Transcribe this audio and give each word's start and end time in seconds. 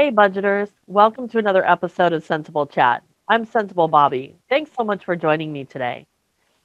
Hey, 0.00 0.10
budgeters. 0.10 0.70
Welcome 0.86 1.28
to 1.28 1.36
another 1.36 1.62
episode 1.62 2.14
of 2.14 2.24
Sensible 2.24 2.66
Chat. 2.66 3.02
I'm 3.28 3.44
Sensible 3.44 3.86
Bobby. 3.86 4.34
Thanks 4.48 4.70
so 4.74 4.82
much 4.82 5.04
for 5.04 5.14
joining 5.14 5.52
me 5.52 5.66
today. 5.66 6.06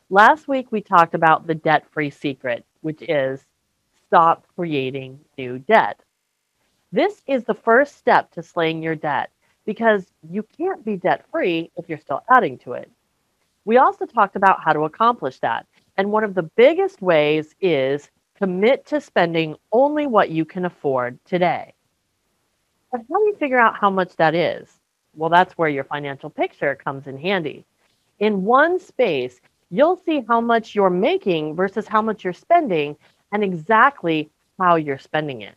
Last 0.10 0.48
week, 0.48 0.72
we 0.72 0.80
talked 0.80 1.14
about 1.14 1.46
the 1.46 1.54
debt 1.54 1.84
free 1.92 2.10
secret, 2.10 2.64
which 2.80 3.02
is 3.02 3.46
stop 4.08 4.48
creating 4.56 5.20
new 5.38 5.60
debt. 5.60 6.00
This 6.94 7.24
is 7.28 7.44
the 7.44 7.54
first 7.54 7.98
step 7.98 8.32
to 8.32 8.42
slaying 8.42 8.82
your 8.82 8.96
debt 8.96 9.32
because 9.66 10.06
you 10.32 10.42
can't 10.58 10.86
be 10.86 10.96
debt 10.96 11.26
free 11.30 11.70
if 11.76 11.90
you're 11.90 12.00
still 12.00 12.24
adding 12.34 12.58
to 12.60 12.72
it. 12.72 12.90
We 13.66 13.76
also 13.76 14.06
talked 14.06 14.38
about 14.38 14.64
how 14.64 14.72
to 14.72 14.86
accomplish 14.86 15.40
that. 15.40 15.66
And 15.98 16.10
one 16.10 16.24
of 16.24 16.36
the 16.36 16.44
biggest 16.44 17.02
ways 17.02 17.54
is 17.60 18.10
commit 18.38 18.86
to 18.86 19.02
spending 19.02 19.58
only 19.74 20.08
what 20.08 20.30
you 20.30 20.46
can 20.46 20.64
afford 20.64 21.20
today. 21.26 21.75
But 22.92 23.02
how 23.10 23.20
do 23.20 23.26
you 23.26 23.36
figure 23.40 23.60
out 23.60 23.76
how 23.76 23.90
much 23.90 24.16
that 24.16 24.36
is? 24.36 24.80
Well, 25.16 25.30
that's 25.30 25.58
where 25.58 25.70
your 25.70 25.84
financial 25.84 26.30
picture 26.30 26.76
comes 26.76 27.08
in 27.08 27.18
handy. 27.18 27.66
In 28.20 28.44
one 28.44 28.80
space, 28.80 29.42
you'll 29.70 30.02
see 30.06 30.24
how 30.28 30.42
much 30.42 30.76
you're 30.76 30.90
making 30.90 31.56
versus 31.56 31.88
how 31.88 32.02
much 32.02 32.24
you're 32.24 32.34
spending 32.34 32.96
and 33.32 33.44
exactly 33.44 34.30
how 34.60 34.76
you're 34.76 34.98
spending 34.98 35.42
it. 35.42 35.56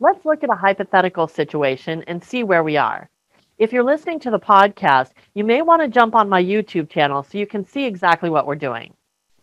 Let's 0.00 0.24
look 0.24 0.44
at 0.44 0.50
a 0.50 0.54
hypothetical 0.54 1.28
situation 1.28 2.04
and 2.06 2.22
see 2.22 2.42
where 2.42 2.64
we 2.64 2.76
are. 2.76 3.08
If 3.56 3.72
you're 3.72 3.84
listening 3.84 4.18
to 4.20 4.30
the 4.30 4.38
podcast, 4.38 5.12
you 5.34 5.44
may 5.44 5.62
want 5.62 5.80
to 5.82 5.88
jump 5.88 6.14
on 6.14 6.28
my 6.28 6.42
YouTube 6.42 6.90
channel 6.90 7.22
so 7.22 7.38
you 7.38 7.46
can 7.46 7.64
see 7.64 7.84
exactly 7.84 8.28
what 8.28 8.46
we're 8.46 8.56
doing. 8.56 8.92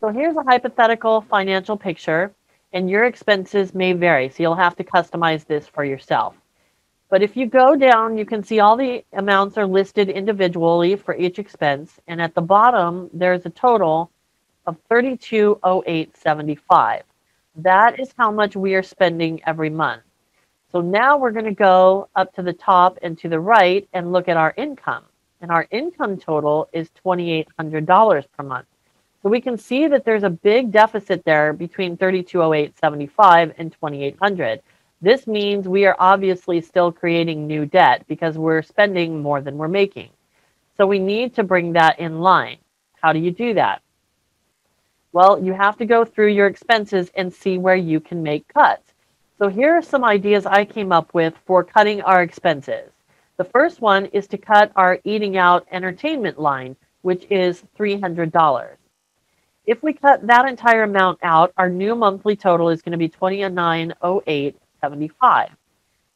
So 0.02 0.10
here's 0.10 0.36
a 0.36 0.44
hypothetical 0.44 1.22
financial 1.22 1.78
picture, 1.78 2.34
and 2.74 2.90
your 2.90 3.06
expenses 3.06 3.74
may 3.74 3.94
vary, 3.94 4.30
so 4.30 4.44
you'll 4.44 4.56
have 4.56 4.76
to 4.76 4.84
customize 4.84 5.46
this 5.46 5.68
for 5.68 5.86
yourself. 5.86 6.36
But 7.12 7.22
if 7.22 7.36
you 7.36 7.46
go 7.46 7.76
down, 7.76 8.18
you 8.18 8.26
can 8.26 8.42
see 8.42 8.62
all 8.62 8.78
the 8.78 9.04
amounts 9.12 9.58
are 9.58 9.68
listed 9.68 10.08
individually 10.08 10.96
for 10.96 11.14
each 11.14 11.40
expense. 11.40 12.00
And 12.08 12.22
at 12.22 12.34
the 12.34 12.42
bottom, 12.42 13.10
there's 13.12 13.46
a 13.46 13.50
total 13.50 14.10
of 14.66 14.78
320875. 14.88 17.04
That 17.58 18.00
is 18.00 18.14
how 18.18 18.32
much 18.32 18.56
we 18.56 18.76
are 18.76 18.82
spending 18.82 19.42
every 19.46 19.70
month. 19.70 20.04
So 20.72 20.80
now 20.80 21.18
we're 21.18 21.32
going 21.32 21.44
to 21.44 21.52
go 21.52 22.08
up 22.16 22.34
to 22.36 22.42
the 22.42 22.54
top 22.54 22.98
and 23.02 23.18
to 23.20 23.28
the 23.28 23.42
right 23.42 23.86
and 23.92 24.14
look 24.14 24.30
at 24.30 24.38
our 24.38 24.54
income. 24.56 25.04
And 25.42 25.52
our 25.52 25.68
income 25.70 26.16
total 26.16 26.70
is 26.72 26.92
$2,800 27.04 28.26
per 28.38 28.44
month. 28.44 28.68
So 29.22 29.28
we 29.28 29.42
can 29.42 29.58
see 29.58 29.86
that 29.88 30.06
there's 30.06 30.24
a 30.24 30.30
big 30.30 30.72
deficit 30.72 31.26
there 31.26 31.52
between 31.52 31.98
320875 31.98 33.54
and 33.58 33.74
2800. 33.74 34.62
This 35.02 35.26
means 35.26 35.68
we 35.68 35.86
are 35.86 35.96
obviously 35.98 36.62
still 36.62 36.92
creating 36.92 37.48
new 37.48 37.66
debt 37.66 38.06
because 38.08 38.38
we're 38.38 38.62
spending 38.62 39.22
more 39.22 39.42
than 39.42 39.58
we're 39.58 39.68
making. 39.68 40.10
So 40.78 40.86
we 40.86 41.00
need 41.00 41.34
to 41.36 41.44
bring 41.44 41.74
that 41.74 42.00
in 42.00 42.20
line. 42.20 42.58
How 43.02 43.12
do 43.12 43.20
you 43.20 43.32
do 43.32 43.56
that? 43.56 43.82
Well, 45.12 45.44
you 45.44 45.54
have 45.54 45.76
to 45.78 45.86
go 45.86 46.06
through 46.06 46.30
your 46.30 46.48
expenses 46.48 47.12
and 47.16 47.34
see 47.34 47.58
where 47.58 47.76
you 47.76 48.00
can 48.00 48.22
make 48.22 48.48
cuts. 48.48 48.94
So 49.40 49.48
here 49.48 49.76
are 49.76 49.82
some 49.82 50.04
ideas 50.04 50.46
I 50.46 50.66
came 50.66 50.92
up 50.92 51.14
with 51.16 51.34
for 51.46 51.64
cutting 51.64 52.02
our 52.04 52.22
expenses. 52.22 52.92
The 53.38 53.44
first 53.44 53.82
one 53.82 54.06
is 54.08 54.28
to 54.28 54.38
cut 54.38 54.72
our 54.76 55.00
eating 55.04 55.36
out 55.36 55.66
entertainment 55.72 56.40
line, 56.40 56.76
which 57.02 57.26
is 57.32 57.64
$300. 57.76 58.76
If 59.66 59.82
we 59.82 59.94
cut 59.94 60.28
that 60.28 60.48
entire 60.48 60.84
amount 60.84 61.20
out, 61.24 61.54
our 61.58 61.70
new 61.70 61.96
monthly 61.96 62.36
total 62.36 62.70
is 62.70 62.84
going 62.84 62.92
to 62.92 62.98
be 63.00 63.10
2908 63.10 64.56
75. 64.82 65.50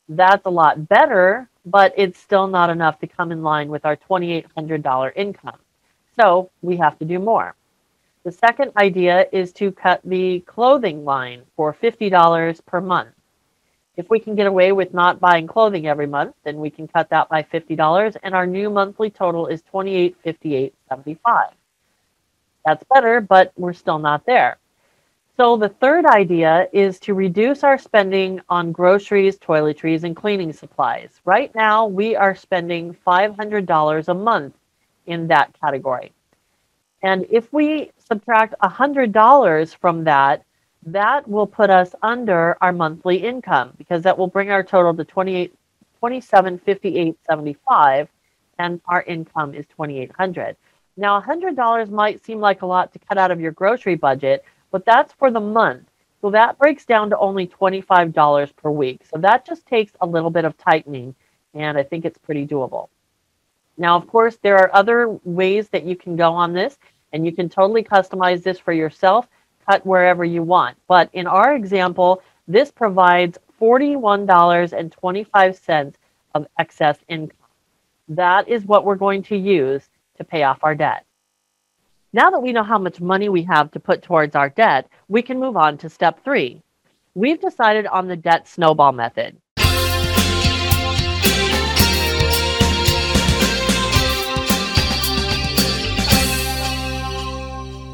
That's 0.09 0.45
a 0.45 0.49
lot 0.49 0.87
better, 0.87 1.49
but 1.65 1.93
it's 1.97 2.19
still 2.19 2.47
not 2.47 2.69
enough 2.69 2.99
to 2.99 3.07
come 3.07 3.31
in 3.31 3.41
line 3.43 3.69
with 3.69 3.85
our 3.85 3.95
$2,800 3.95 5.11
income. 5.15 5.57
So 6.19 6.51
we 6.61 6.77
have 6.77 6.97
to 6.99 7.05
do 7.05 7.19
more. 7.19 7.55
The 8.23 8.31
second 8.31 8.71
idea 8.77 9.27
is 9.31 9.53
to 9.53 9.71
cut 9.71 10.01
the 10.03 10.39
clothing 10.41 11.05
line 11.05 11.43
for 11.55 11.73
$50 11.73 12.65
per 12.65 12.81
month. 12.81 13.09
If 13.97 14.09
we 14.09 14.19
can 14.19 14.35
get 14.35 14.47
away 14.47 14.71
with 14.71 14.93
not 14.93 15.19
buying 15.19 15.47
clothing 15.47 15.87
every 15.87 16.07
month, 16.07 16.35
then 16.43 16.57
we 16.57 16.69
can 16.69 16.87
cut 16.87 17.09
that 17.11 17.29
by 17.29 17.43
$50 17.43 18.17
and 18.23 18.35
our 18.35 18.45
new 18.45 18.69
monthly 18.69 19.09
total 19.09 19.47
is 19.47 19.61
$2858.75. 19.73 21.17
That's 22.65 22.83
better, 22.93 23.21
but 23.21 23.53
we're 23.55 23.73
still 23.73 23.99
not 23.99 24.25
there. 24.25 24.57
So 25.37 25.57
the 25.57 25.67
third 25.67 26.05
idea 26.05 26.69
is 26.71 26.97
to 27.01 27.13
reduce 27.13 27.65
our 27.65 27.77
spending 27.77 28.39
on 28.47 28.71
groceries, 28.71 29.37
toiletries, 29.37 30.03
and 30.03 30.15
cleaning 30.15 30.53
supplies. 30.53 31.19
Right 31.25 31.53
now, 31.53 31.87
we 31.87 32.15
are 32.15 32.35
spending 32.35 32.95
$500 33.05 34.07
a 34.07 34.13
month 34.13 34.55
in 35.07 35.27
that 35.27 35.53
category. 35.61 36.13
And 37.03 37.25
if 37.29 37.51
we 37.51 37.91
subtract 37.97 38.55
$100 38.63 39.75
from 39.75 40.05
that, 40.05 40.43
that 40.85 41.27
will 41.27 41.47
put 41.47 41.69
us 41.69 41.93
under 42.01 42.57
our 42.61 42.71
monthly 42.71 43.17
income 43.17 43.73
because 43.77 44.03
that 44.03 44.17
will 44.17 44.27
bring 44.27 44.51
our 44.51 44.63
total 44.63 44.93
to 44.95 45.03
28 45.03 45.53
27 45.99 46.59
58 46.59 47.17
75 47.27 48.07
and 48.59 48.79
our 48.87 49.01
income 49.03 49.53
is 49.53 49.65
2800. 49.67 50.55
Now 50.95 51.19
$100 51.19 51.89
might 51.89 52.23
seem 52.23 52.39
like 52.39 52.61
a 52.61 52.65
lot 52.65 52.93
to 52.93 52.99
cut 52.99 53.17
out 53.17 53.31
of 53.31 53.41
your 53.41 53.51
grocery 53.51 53.95
budget, 53.95 54.45
but 54.75 54.83
that's 54.83 55.13
for 55.13 55.31
the 55.31 55.39
month. 55.39 55.87
So 56.19 56.29
that 56.31 56.59
breaks 56.59 56.83
down 56.83 57.09
to 57.11 57.17
only 57.17 57.47
$25 57.47 58.55
per 58.57 58.69
week. 58.69 59.03
So 59.09 59.17
that 59.19 59.45
just 59.45 59.65
takes 59.65 59.93
a 60.01 60.05
little 60.05 60.29
bit 60.29 60.43
of 60.43 60.57
tightening, 60.57 61.15
and 61.53 61.77
I 61.77 61.83
think 61.83 62.03
it's 62.03 62.17
pretty 62.17 62.45
doable. 62.45 62.89
Now, 63.77 63.95
of 63.95 64.05
course, 64.05 64.35
there 64.41 64.57
are 64.57 64.75
other 64.75 65.17
ways 65.23 65.69
that 65.69 65.85
you 65.85 65.95
can 65.95 66.17
go 66.17 66.33
on 66.33 66.51
this, 66.51 66.77
and 67.13 67.25
you 67.25 67.31
can 67.31 67.47
totally 67.47 67.83
customize 67.83 68.43
this 68.43 68.59
for 68.59 68.73
yourself, 68.73 69.29
cut 69.65 69.85
wherever 69.85 70.25
you 70.25 70.43
want. 70.43 70.75
But 70.89 71.09
in 71.13 71.25
our 71.25 71.55
example, 71.55 72.21
this 72.45 72.69
provides 72.69 73.37
$41.25 73.61 75.93
of 76.35 76.47
excess 76.59 76.97
income. 77.07 77.37
That 78.09 78.49
is 78.49 78.65
what 78.65 78.83
we're 78.83 78.95
going 78.95 79.23
to 79.23 79.37
use 79.37 79.89
to 80.17 80.25
pay 80.25 80.43
off 80.43 80.65
our 80.65 80.75
debt. 80.75 81.04
Now 82.15 82.29
that 82.29 82.41
we 82.41 82.53
know 82.53 82.63
how 82.63 82.77
much 82.77 83.01
money 83.01 83.27
we 83.27 83.43
have 83.43 83.71
to 83.71 83.79
put 83.81 84.01
towards 84.01 84.37
our 84.37 84.47
debt, 84.47 84.87
we 85.09 85.21
can 85.21 85.37
move 85.37 85.57
on 85.57 85.77
to 85.79 85.89
step 85.89 86.23
three. 86.23 86.63
We've 87.13 87.41
decided 87.41 87.87
on 87.87 88.07
the 88.07 88.15
debt 88.15 88.47
snowball 88.47 88.93
method. 88.93 89.35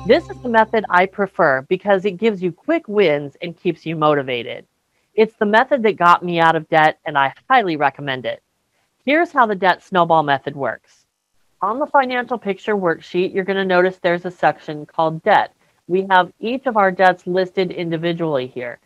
This 0.06 0.30
is 0.30 0.40
the 0.44 0.50
method 0.50 0.86
I 0.92 1.08
prefer 1.08 1.64
because 1.64 2.06
it 2.06 2.18
gives 2.18 2.44
you 2.44 2.52
quick 2.52 2.88
wins 2.88 3.36
and 3.42 3.60
keeps 3.60 3.88
you 3.88 3.96
motivated. 3.96 4.68
It's 5.16 5.34
the 5.38 5.48
method 5.48 5.82
that 5.82 5.98
got 5.98 6.24
me 6.24 6.40
out 6.40 6.56
of 6.56 6.70
debt, 6.70 7.00
and 7.08 7.18
I 7.18 7.34
highly 7.50 7.76
recommend 7.76 8.28
it. 8.28 8.44
Here's 9.04 9.32
how 9.32 9.48
the 9.48 9.56
debt 9.56 9.82
snowball 9.82 10.22
method 10.22 10.56
works. 10.56 11.01
On 11.64 11.78
the 11.78 11.86
financial 11.86 12.40
picture 12.40 12.76
worksheet, 12.76 13.36
you're 13.36 13.44
going 13.44 13.58
to 13.58 13.66
notice 13.66 14.00
there's 14.02 14.26
a 14.26 14.32
section 14.32 14.86
called 14.88 15.22
debt. 15.22 15.54
We 15.88 16.08
have 16.10 16.34
each 16.40 16.66
of 16.66 16.76
our 16.76 16.92
debts 16.92 17.28
listed 17.28 17.70
individually 17.70 18.48
here. 18.48 18.80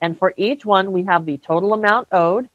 And 0.00 0.18
for 0.18 0.34
each 0.36 0.64
one, 0.64 0.90
we 0.90 1.04
have 1.04 1.24
the 1.24 1.38
total 1.38 1.72
amount 1.72 2.08
owed, 2.10 2.48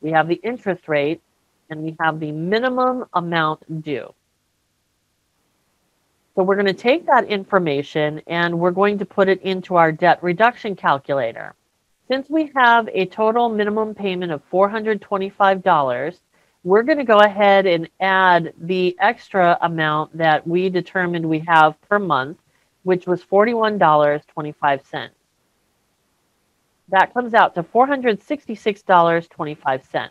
we 0.00 0.10
have 0.10 0.26
the 0.26 0.40
interest 0.42 0.88
rate, 0.88 1.22
and 1.70 1.82
we 1.82 1.96
have 2.00 2.18
the 2.18 2.32
minimum 2.32 3.04
amount 3.14 3.82
due. 3.82 4.12
So 6.34 6.42
we're 6.42 6.56
going 6.56 6.66
to 6.66 6.72
take 6.72 7.06
that 7.06 7.26
information 7.26 8.20
and 8.26 8.58
we're 8.58 8.72
going 8.72 8.98
to 8.98 9.04
put 9.04 9.28
it 9.28 9.40
into 9.42 9.76
our 9.76 9.92
debt 9.92 10.20
reduction 10.22 10.74
calculator. 10.74 11.54
Since 12.08 12.28
we 12.28 12.50
have 12.56 12.88
a 12.92 13.06
total 13.06 13.48
minimum 13.48 13.94
payment 13.94 14.32
of 14.32 14.42
$425, 14.50 16.18
we're 16.64 16.82
going 16.82 16.98
to 16.98 17.04
go 17.04 17.18
ahead 17.18 17.66
and 17.66 17.88
add 18.00 18.52
the 18.58 18.96
extra 18.98 19.56
amount 19.60 20.16
that 20.16 20.44
we 20.46 20.70
determined 20.70 21.28
we 21.28 21.40
have 21.46 21.78
per 21.82 21.98
month, 21.98 22.38
which 22.82 23.06
was 23.06 23.22
$41.25. 23.22 25.10
That 26.88 27.14
comes 27.14 27.34
out 27.34 27.54
to 27.54 27.62
$466.25. 27.62 30.08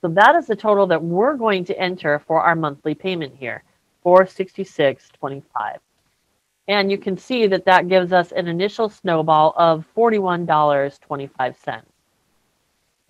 So 0.00 0.08
that 0.08 0.34
is 0.36 0.46
the 0.46 0.56
total 0.56 0.86
that 0.86 1.02
we're 1.02 1.36
going 1.36 1.64
to 1.66 1.78
enter 1.78 2.18
for 2.26 2.40
our 2.40 2.56
monthly 2.56 2.94
payment 2.94 3.34
here, 3.38 3.62
466.25. 4.04 5.42
And 6.68 6.90
you 6.90 6.96
can 6.98 7.16
see 7.18 7.46
that 7.48 7.64
that 7.66 7.88
gives 7.88 8.12
us 8.12 8.32
an 8.32 8.48
initial 8.48 8.88
snowball 8.88 9.52
of 9.56 9.84
$41.25. 9.96 11.82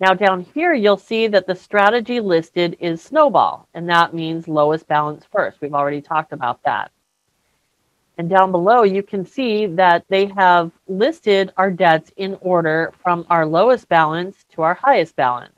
Now 0.01 0.15
down 0.15 0.41
here, 0.55 0.73
you'll 0.73 0.97
see 0.97 1.27
that 1.27 1.45
the 1.45 1.53
strategy 1.53 2.19
listed 2.19 2.75
is 2.79 3.03
snowball, 3.03 3.67
and 3.75 3.87
that 3.87 4.15
means 4.15 4.47
lowest 4.47 4.87
balance 4.87 5.27
first. 5.31 5.61
We've 5.61 5.75
already 5.75 6.01
talked 6.01 6.33
about 6.33 6.59
that. 6.63 6.91
And 8.17 8.27
down 8.27 8.51
below, 8.51 8.81
you 8.81 9.03
can 9.03 9.23
see 9.23 9.67
that 9.67 10.03
they 10.09 10.25
have 10.35 10.71
listed 10.87 11.53
our 11.55 11.69
debts 11.69 12.11
in 12.17 12.35
order 12.41 12.91
from 13.03 13.27
our 13.29 13.45
lowest 13.45 13.87
balance 13.89 14.43
to 14.53 14.63
our 14.63 14.73
highest 14.73 15.15
balance. 15.15 15.53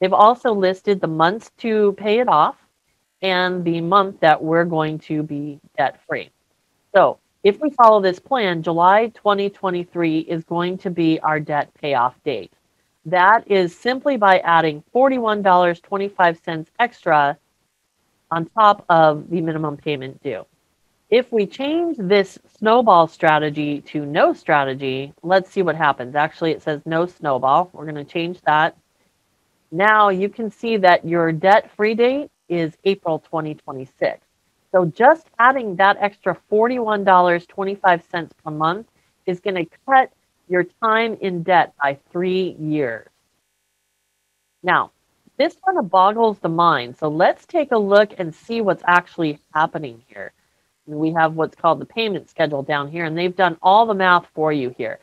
They've 0.00 0.12
also 0.12 0.52
listed 0.52 1.00
the 1.00 1.06
months 1.06 1.52
to 1.58 1.92
pay 1.92 2.18
it 2.18 2.28
off 2.28 2.56
and 3.22 3.64
the 3.64 3.80
month 3.80 4.18
that 4.18 4.42
we're 4.42 4.64
going 4.64 4.98
to 5.00 5.22
be 5.22 5.60
debt 5.76 6.00
free. 6.08 6.30
So 6.92 7.20
if 7.44 7.60
we 7.60 7.70
follow 7.70 8.00
this 8.00 8.18
plan, 8.18 8.64
July 8.64 9.12
2023 9.14 10.18
is 10.20 10.42
going 10.42 10.76
to 10.78 10.90
be 10.90 11.20
our 11.20 11.38
debt 11.38 11.72
payoff 11.80 12.20
date. 12.24 12.52
That 13.10 13.50
is 13.50 13.74
simply 13.74 14.18
by 14.18 14.40
adding 14.40 14.84
$41.25 14.94 16.66
extra 16.78 17.38
on 18.30 18.44
top 18.50 18.84
of 18.90 19.30
the 19.30 19.40
minimum 19.40 19.78
payment 19.78 20.22
due. 20.22 20.44
If 21.08 21.32
we 21.32 21.46
change 21.46 21.96
this 21.98 22.38
snowball 22.58 23.06
strategy 23.06 23.80
to 23.92 24.04
no 24.04 24.34
strategy, 24.34 25.14
let's 25.22 25.50
see 25.50 25.62
what 25.62 25.74
happens. 25.74 26.14
Actually, 26.16 26.50
it 26.50 26.60
says 26.60 26.82
no 26.84 27.06
snowball. 27.06 27.70
We're 27.72 27.90
going 27.90 27.94
to 27.94 28.04
change 28.04 28.42
that. 28.42 28.76
Now 29.72 30.10
you 30.10 30.28
can 30.28 30.50
see 30.50 30.76
that 30.76 31.06
your 31.06 31.32
debt 31.32 31.70
free 31.74 31.94
date 31.94 32.30
is 32.50 32.76
April 32.84 33.20
2026. 33.20 34.20
So 34.70 34.84
just 34.84 35.26
adding 35.38 35.76
that 35.76 35.96
extra 35.98 36.36
$41.25 36.52 38.30
per 38.44 38.50
month 38.50 38.86
is 39.24 39.40
going 39.40 39.54
to 39.54 39.66
cut 39.86 40.12
your 40.48 40.64
time 40.82 41.16
in 41.20 41.42
debt 41.42 41.72
by 41.82 41.98
three 42.10 42.56
years. 42.58 43.08
Now, 44.62 44.92
this 45.38 45.56
of 45.76 45.90
boggles 45.90 46.38
the 46.40 46.48
mind. 46.48 46.96
So 46.98 47.08
let's 47.08 47.46
take 47.46 47.70
a 47.72 47.78
look 47.78 48.10
and 48.18 48.34
see 48.34 48.60
what's 48.60 48.82
actually 48.86 49.38
happening 49.54 50.02
here. 50.08 50.32
We 50.86 51.12
have 51.12 51.34
what's 51.34 51.54
called 51.54 51.80
the 51.80 51.86
payment 51.86 52.28
schedule 52.30 52.62
down 52.62 52.90
here, 52.90 53.04
and 53.04 53.16
they've 53.16 53.36
done 53.36 53.56
all 53.62 53.86
the 53.86 53.94
math 53.94 54.26
for 54.34 54.52
you 54.52 54.74
here. 54.76 54.98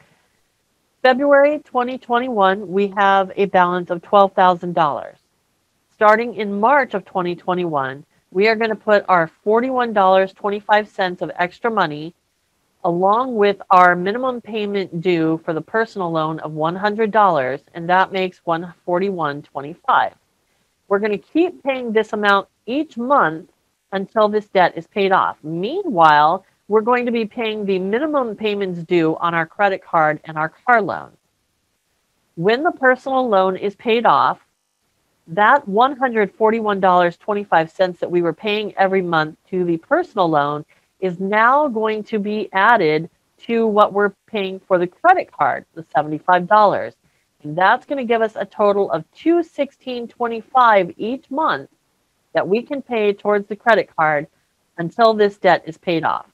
February 1.03 1.59
2021, 1.59 2.67
we 2.67 2.87
have 2.97 3.31
a 3.35 3.45
balance 3.45 3.91
of 3.91 4.01
$12,000. 4.01 5.15
Starting 5.93 6.35
in 6.35 6.59
March 6.59 6.95
of 6.95 7.05
2021, 7.05 8.03
we 8.31 8.47
are 8.47 8.55
going 8.55 8.71
to 8.71 8.75
put 8.75 9.05
our 9.07 9.31
$41.25 9.45 11.21
of 11.21 11.31
extra 11.37 11.71
money 11.71 12.13
along 12.85 13.35
with 13.35 13.61
our 13.71 13.95
minimum 13.95 14.39
payment 14.39 15.01
due 15.01 15.41
for 15.43 15.53
the 15.53 15.61
personal 15.61 16.11
loan 16.11 16.39
of 16.39 16.51
$100 16.51 17.61
and 17.73 17.89
that 17.89 18.11
makes 18.11 18.41
141.25. 18.47 20.13
We're 20.87 20.99
going 20.99 21.11
to 21.11 21.17
keep 21.17 21.63
paying 21.63 21.91
this 21.91 22.13
amount 22.13 22.47
each 22.67 22.95
month 22.95 23.49
until 23.91 24.29
this 24.29 24.45
debt 24.49 24.77
is 24.77 24.85
paid 24.85 25.11
off. 25.11 25.37
Meanwhile, 25.41 26.45
we're 26.67 26.81
going 26.81 27.07
to 27.07 27.11
be 27.11 27.25
paying 27.25 27.65
the 27.65 27.79
minimum 27.79 28.35
payments 28.35 28.83
due 28.83 29.17
on 29.17 29.33
our 29.33 29.47
credit 29.47 29.83
card 29.83 30.19
and 30.25 30.37
our 30.37 30.49
car 30.49 30.79
loan. 30.79 31.09
When 32.35 32.61
the 32.61 32.71
personal 32.71 33.27
loan 33.27 33.57
is 33.57 33.75
paid 33.75 34.05
off, 34.05 34.39
that 35.27 35.67
$141.25 35.67 37.99
that 37.99 38.11
we 38.11 38.21
were 38.21 38.33
paying 38.33 38.75
every 38.77 39.01
month 39.01 39.37
to 39.49 39.65
the 39.65 39.77
personal 39.77 40.29
loan 40.29 40.65
is 40.99 41.19
now 41.19 41.67
going 41.67 42.03
to 42.05 42.19
be 42.19 42.49
added 42.53 43.09
to 43.37 43.67
what 43.67 43.93
we're 43.93 44.13
paying 44.27 44.59
for 44.59 44.77
the 44.77 44.87
credit 44.87 45.31
card, 45.31 45.65
the 45.73 45.83
$75. 45.83 46.93
And 47.43 47.57
that's 47.57 47.85
going 47.85 47.97
to 47.97 48.11
give 48.11 48.21
us 48.21 48.35
a 48.35 48.45
total 48.45 48.91
of 48.91 49.05
$216.25 49.15 50.93
each 50.97 51.29
month 51.29 51.69
that 52.33 52.47
we 52.47 52.61
can 52.61 52.81
pay 52.81 53.13
towards 53.13 53.47
the 53.47 53.55
credit 53.55 53.89
card 53.95 54.27
until 54.77 55.13
this 55.13 55.37
debt 55.37 55.63
is 55.65 55.77
paid 55.77 56.03
off. 56.03 56.25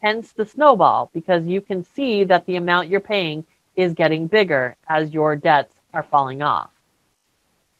Hence 0.00 0.32
the 0.32 0.46
snowball, 0.46 1.10
because 1.12 1.46
you 1.46 1.60
can 1.60 1.84
see 1.84 2.24
that 2.24 2.46
the 2.46 2.56
amount 2.56 2.88
you're 2.88 3.00
paying 3.00 3.44
is 3.76 3.92
getting 3.92 4.26
bigger 4.26 4.76
as 4.88 5.12
your 5.12 5.36
debts 5.36 5.74
are 5.92 6.02
falling 6.02 6.40
off. 6.40 6.70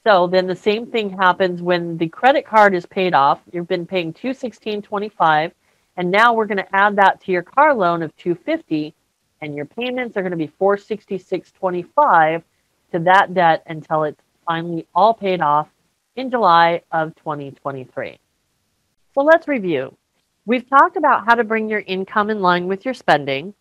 So 0.04 0.26
then 0.26 0.46
the 0.46 0.56
same 0.56 0.86
thing 0.86 1.10
happens 1.10 1.62
when 1.62 1.96
the 1.98 2.08
credit 2.08 2.46
card 2.46 2.74
is 2.74 2.86
paid 2.86 3.14
off. 3.14 3.40
You've 3.52 3.68
been 3.68 3.86
paying 3.86 4.12
216.25 4.14 5.52
and 6.00 6.10
now 6.10 6.32
we're 6.32 6.46
going 6.46 6.56
to 6.56 6.74
add 6.74 6.96
that 6.96 7.20
to 7.20 7.30
your 7.30 7.42
car 7.42 7.74
loan 7.74 8.02
of 8.02 8.16
250 8.16 8.94
and 9.42 9.54
your 9.54 9.66
payments 9.66 10.16
are 10.16 10.22
going 10.22 10.30
to 10.30 10.36
be 10.38 10.50
466.25 10.58 12.42
to 12.92 12.98
that 13.00 13.34
debt 13.34 13.62
until 13.66 14.04
it's 14.04 14.22
finally 14.46 14.86
all 14.94 15.12
paid 15.12 15.42
off 15.42 15.68
in 16.16 16.30
July 16.30 16.80
of 16.90 17.14
2023. 17.16 18.18
So 19.14 19.20
let's 19.20 19.46
review. 19.46 19.94
We've 20.46 20.66
talked 20.66 20.96
about 20.96 21.26
how 21.26 21.34
to 21.34 21.44
bring 21.44 21.68
your 21.68 21.80
income 21.80 22.30
in 22.30 22.40
line 22.40 22.66
with 22.66 22.86
your 22.86 22.94
spending, 22.94 23.52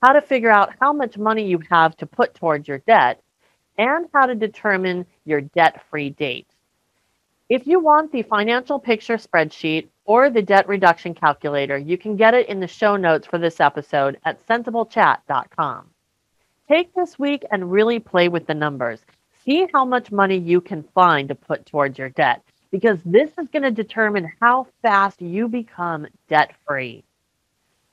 how 0.00 0.12
to 0.12 0.22
figure 0.22 0.48
out 0.48 0.72
how 0.80 0.92
much 0.92 1.18
money 1.18 1.44
you 1.44 1.58
have 1.70 1.96
to 1.96 2.06
put 2.06 2.34
towards 2.34 2.68
your 2.68 2.78
debt, 2.78 3.20
and 3.78 4.06
how 4.14 4.26
to 4.26 4.36
determine 4.36 5.06
your 5.24 5.40
debt 5.40 5.82
free 5.90 6.10
date. 6.10 6.46
If 7.48 7.66
you 7.66 7.80
want 7.80 8.12
the 8.12 8.22
financial 8.22 8.78
picture 8.78 9.16
spreadsheet 9.16 9.88
or 10.10 10.28
the 10.28 10.42
debt 10.42 10.66
reduction 10.66 11.14
calculator, 11.14 11.78
you 11.78 11.96
can 11.96 12.16
get 12.16 12.34
it 12.34 12.48
in 12.48 12.58
the 12.58 12.66
show 12.66 12.96
notes 12.96 13.28
for 13.28 13.38
this 13.38 13.60
episode 13.60 14.18
at 14.24 14.44
sensiblechat.com. 14.44 15.86
Take 16.66 16.92
this 16.96 17.16
week 17.16 17.44
and 17.52 17.70
really 17.70 18.00
play 18.00 18.26
with 18.26 18.44
the 18.44 18.54
numbers. 18.54 19.02
See 19.44 19.68
how 19.72 19.84
much 19.84 20.10
money 20.10 20.36
you 20.36 20.60
can 20.60 20.82
find 20.96 21.28
to 21.28 21.36
put 21.36 21.64
towards 21.64 21.96
your 21.96 22.08
debt 22.08 22.42
because 22.72 22.98
this 23.04 23.30
is 23.38 23.46
going 23.50 23.62
to 23.62 23.70
determine 23.70 24.32
how 24.40 24.66
fast 24.82 25.22
you 25.22 25.46
become 25.46 26.08
debt 26.28 26.56
free. 26.66 27.04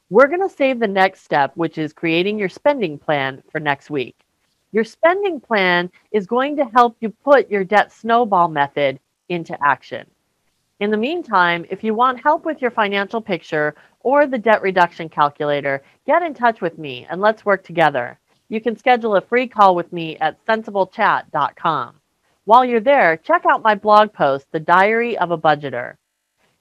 We're 0.10 0.26
going 0.26 0.42
to 0.42 0.50
save 0.50 0.80
the 0.80 0.88
next 0.88 1.24
step, 1.24 1.52
which 1.54 1.78
is 1.78 1.94
creating 1.94 2.40
your 2.40 2.50
spending 2.50 2.98
plan 2.98 3.44
for 3.52 3.60
next 3.60 3.92
week. 3.92 4.16
Your 4.72 4.86
spending 4.86 5.40
plan 5.40 5.92
is 6.12 6.26
going 6.26 6.56
to 6.56 6.66
help 6.66 6.98
you 7.00 7.12
put 7.12 7.52
your 7.52 7.64
debt 7.64 7.92
snowball 7.94 8.48
method 8.48 9.00
into 9.30 9.56
action. 9.64 10.08
In 10.80 10.92
the 10.92 10.98
meantime, 10.98 11.66
if 11.72 11.84
you 11.84 11.96
want 11.96 12.22
help 12.22 12.46
with 12.46 12.62
your 12.62 12.70
financial 12.70 13.20
picture 13.20 13.74
or 14.02 14.28
the 14.28 14.38
debt 14.38 14.62
reduction 14.62 15.10
calculator, 15.10 15.82
get 16.06 16.22
in 16.22 16.36
touch 16.36 16.62
with 16.62 16.78
me 16.78 17.08
and 17.10 17.20
let's 17.20 17.44
work 17.44 17.64
together. 17.64 18.20
You 18.50 18.62
can 18.62 18.78
schedule 18.78 19.16
a 19.16 19.22
free 19.22 19.48
call 19.48 19.76
with 19.76 19.92
me 19.92 20.18
at 20.18 20.44
sensiblechat.com. 20.46 21.96
While 22.46 22.64
you're 22.64 22.80
there, 22.80 23.18
check 23.18 23.44
out 23.50 23.64
my 23.64 23.74
blog 23.74 24.14
post, 24.14 24.52
The 24.52 24.60
Diary 24.60 25.18
of 25.18 25.32
a 25.32 25.38
Budgeter. 25.38 25.96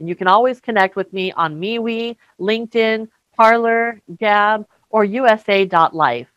And 0.00 0.08
you 0.08 0.16
can 0.16 0.28
always 0.28 0.60
connect 0.60 0.96
with 0.96 1.12
me 1.12 1.32
on 1.32 1.60
MeWe, 1.60 2.16
LinkedIn, 2.40 3.08
Parler, 3.36 4.00
Gab, 4.18 4.66
or 4.88 5.04
USA.life. 5.04 6.28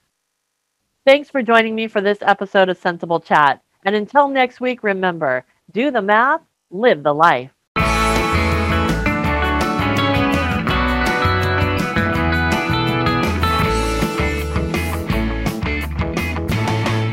Thanks 1.05 1.29
for 1.29 1.41
joining 1.41 1.75
me 1.75 1.87
for 1.87 2.01
this 2.01 2.19
episode 2.21 2.67
of 2.67 2.77
Sensible 2.77 3.21
Chat. 3.21 3.63
And 3.85 3.95
until 3.95 4.27
next 4.27 4.59
week, 4.59 4.83
remember 4.83 5.45
do 5.71 5.91
the 5.91 6.01
math, 6.01 6.41
live 6.69 7.03
the 7.03 7.13
life. 7.13 7.51